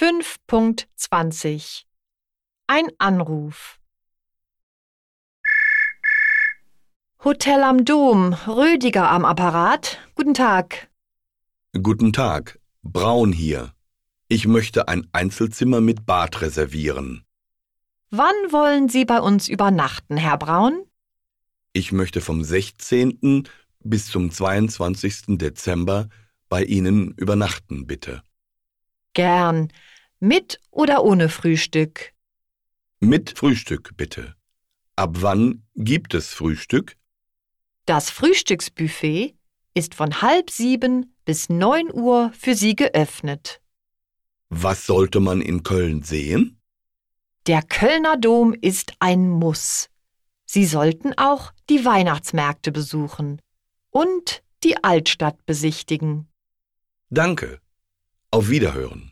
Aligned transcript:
5.20 0.00 1.82
Ein 2.66 2.86
Anruf 2.96 3.78
Hotel 7.22 7.62
am 7.62 7.84
Dom, 7.84 8.32
Rödiger 8.32 9.10
am 9.10 9.26
Apparat. 9.26 9.98
Guten 10.14 10.32
Tag. 10.32 10.88
Guten 11.82 12.14
Tag, 12.14 12.58
Braun 12.82 13.30
hier. 13.34 13.74
Ich 14.28 14.46
möchte 14.46 14.88
ein 14.88 15.06
Einzelzimmer 15.12 15.82
mit 15.82 16.06
Bad 16.06 16.40
reservieren. 16.40 17.26
Wann 18.08 18.34
wollen 18.48 18.88
Sie 18.88 19.04
bei 19.04 19.20
uns 19.20 19.48
übernachten, 19.48 20.16
Herr 20.16 20.38
Braun? 20.38 20.82
Ich 21.74 21.92
möchte 21.92 22.22
vom 22.22 22.42
16. 22.42 23.46
bis 23.80 24.06
zum 24.06 24.30
22. 24.30 25.36
Dezember 25.36 26.08
bei 26.48 26.64
Ihnen 26.64 27.12
übernachten, 27.18 27.86
bitte. 27.86 28.22
Gern. 29.14 29.72
Mit 30.18 30.60
oder 30.70 31.02
ohne 31.04 31.28
Frühstück? 31.28 32.12
Mit 33.00 33.38
Frühstück, 33.38 33.96
bitte. 33.96 34.34
Ab 34.96 35.16
wann 35.20 35.62
gibt 35.74 36.14
es 36.14 36.34
Frühstück? 36.34 36.96
Das 37.86 38.10
Frühstücksbuffet 38.10 39.34
ist 39.74 39.94
von 39.94 40.20
halb 40.20 40.50
sieben 40.50 41.14
bis 41.24 41.48
neun 41.48 41.92
Uhr 41.92 42.32
für 42.38 42.54
Sie 42.54 42.76
geöffnet. 42.76 43.60
Was 44.50 44.84
sollte 44.86 45.20
man 45.20 45.40
in 45.40 45.62
Köln 45.62 46.02
sehen? 46.02 46.60
Der 47.46 47.62
Kölner 47.62 48.16
Dom 48.16 48.52
ist 48.52 48.92
ein 48.98 49.28
Muss. 49.28 49.88
Sie 50.44 50.66
sollten 50.66 51.16
auch 51.16 51.52
die 51.70 51.84
Weihnachtsmärkte 51.84 52.72
besuchen 52.72 53.40
und 53.90 54.42
die 54.64 54.82
Altstadt 54.82 55.46
besichtigen. 55.46 56.28
Danke. 57.08 57.60
Auf 58.32 58.48
Wiederhören. 58.48 59.10